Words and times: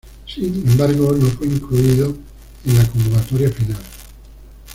Sin, 0.25 0.67
embargo, 0.67 1.11
no 1.15 1.27
fue 1.27 1.45
incluido 1.45 2.11
en 2.65 2.75
la 2.75 2.87
convocatoria 2.89 3.51
final. 3.51 3.77